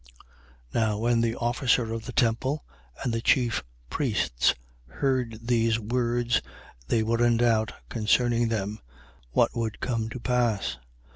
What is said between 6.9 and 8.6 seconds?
were in doubt concerning